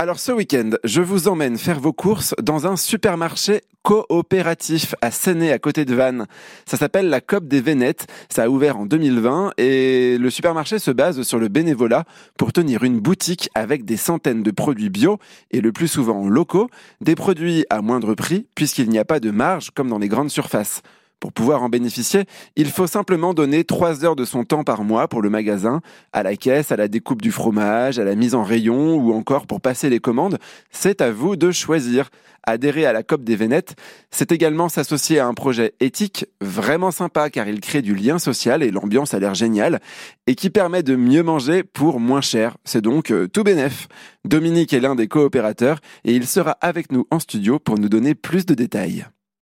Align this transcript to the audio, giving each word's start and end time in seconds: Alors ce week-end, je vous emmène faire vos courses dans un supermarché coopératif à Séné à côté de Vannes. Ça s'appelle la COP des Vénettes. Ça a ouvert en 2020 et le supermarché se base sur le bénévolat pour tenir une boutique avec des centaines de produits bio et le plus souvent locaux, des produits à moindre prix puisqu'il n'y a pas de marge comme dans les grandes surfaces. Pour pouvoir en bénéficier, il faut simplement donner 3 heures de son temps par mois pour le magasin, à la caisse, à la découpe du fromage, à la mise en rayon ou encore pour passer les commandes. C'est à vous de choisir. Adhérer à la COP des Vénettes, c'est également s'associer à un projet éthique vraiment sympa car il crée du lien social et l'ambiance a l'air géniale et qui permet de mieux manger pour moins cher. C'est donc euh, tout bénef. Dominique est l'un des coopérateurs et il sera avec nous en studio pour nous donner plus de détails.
Alors 0.00 0.18
ce 0.18 0.32
week-end, 0.32 0.70
je 0.82 1.02
vous 1.02 1.28
emmène 1.28 1.58
faire 1.58 1.78
vos 1.78 1.92
courses 1.92 2.34
dans 2.42 2.66
un 2.66 2.78
supermarché 2.78 3.60
coopératif 3.82 4.94
à 5.02 5.10
Séné 5.10 5.52
à 5.52 5.58
côté 5.58 5.84
de 5.84 5.94
Vannes. 5.94 6.26
Ça 6.64 6.78
s'appelle 6.78 7.10
la 7.10 7.20
COP 7.20 7.46
des 7.46 7.60
Vénettes. 7.60 8.06
Ça 8.30 8.44
a 8.44 8.48
ouvert 8.48 8.78
en 8.78 8.86
2020 8.86 9.52
et 9.58 10.16
le 10.16 10.30
supermarché 10.30 10.78
se 10.78 10.90
base 10.90 11.20
sur 11.20 11.38
le 11.38 11.48
bénévolat 11.48 12.06
pour 12.38 12.54
tenir 12.54 12.82
une 12.82 12.98
boutique 12.98 13.50
avec 13.54 13.84
des 13.84 13.98
centaines 13.98 14.42
de 14.42 14.50
produits 14.50 14.88
bio 14.88 15.18
et 15.50 15.60
le 15.60 15.70
plus 15.70 15.88
souvent 15.88 16.26
locaux, 16.26 16.70
des 17.02 17.14
produits 17.14 17.66
à 17.68 17.82
moindre 17.82 18.14
prix 18.14 18.46
puisqu'il 18.54 18.88
n'y 18.88 18.98
a 18.98 19.04
pas 19.04 19.20
de 19.20 19.30
marge 19.30 19.68
comme 19.68 19.90
dans 19.90 19.98
les 19.98 20.08
grandes 20.08 20.30
surfaces. 20.30 20.80
Pour 21.20 21.32
pouvoir 21.32 21.62
en 21.62 21.68
bénéficier, 21.68 22.24
il 22.56 22.70
faut 22.70 22.86
simplement 22.86 23.34
donner 23.34 23.64
3 23.64 24.06
heures 24.06 24.16
de 24.16 24.24
son 24.24 24.44
temps 24.44 24.64
par 24.64 24.84
mois 24.84 25.06
pour 25.06 25.20
le 25.20 25.28
magasin, 25.28 25.82
à 26.14 26.22
la 26.22 26.34
caisse, 26.34 26.72
à 26.72 26.76
la 26.76 26.88
découpe 26.88 27.20
du 27.20 27.30
fromage, 27.30 27.98
à 27.98 28.04
la 28.04 28.14
mise 28.14 28.34
en 28.34 28.42
rayon 28.42 28.96
ou 28.96 29.12
encore 29.12 29.46
pour 29.46 29.60
passer 29.60 29.90
les 29.90 30.00
commandes. 30.00 30.38
C'est 30.70 31.02
à 31.02 31.12
vous 31.12 31.36
de 31.36 31.50
choisir. 31.50 32.08
Adhérer 32.42 32.86
à 32.86 32.94
la 32.94 33.02
COP 33.02 33.22
des 33.22 33.36
Vénettes, 33.36 33.76
c'est 34.10 34.32
également 34.32 34.70
s'associer 34.70 35.18
à 35.18 35.26
un 35.26 35.34
projet 35.34 35.74
éthique 35.78 36.24
vraiment 36.40 36.90
sympa 36.90 37.28
car 37.28 37.46
il 37.46 37.60
crée 37.60 37.82
du 37.82 37.94
lien 37.94 38.18
social 38.18 38.62
et 38.62 38.70
l'ambiance 38.70 39.12
a 39.12 39.18
l'air 39.18 39.34
géniale 39.34 39.78
et 40.26 40.34
qui 40.34 40.48
permet 40.48 40.82
de 40.82 40.96
mieux 40.96 41.22
manger 41.22 41.62
pour 41.62 42.00
moins 42.00 42.22
cher. 42.22 42.56
C'est 42.64 42.80
donc 42.80 43.10
euh, 43.10 43.28
tout 43.28 43.44
bénef. 43.44 43.88
Dominique 44.24 44.72
est 44.72 44.80
l'un 44.80 44.94
des 44.94 45.06
coopérateurs 45.06 45.80
et 46.04 46.14
il 46.14 46.26
sera 46.26 46.52
avec 46.62 46.90
nous 46.92 47.06
en 47.10 47.18
studio 47.18 47.58
pour 47.58 47.78
nous 47.78 47.90
donner 47.90 48.14
plus 48.14 48.46
de 48.46 48.54
détails. 48.54 49.04